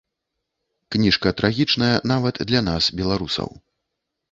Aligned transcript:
Кніжка 0.95 1.33
трагічная, 1.43 1.91
нават 2.13 2.41
для 2.51 2.65
нас, 2.71 2.83
беларусаў. 3.05 3.49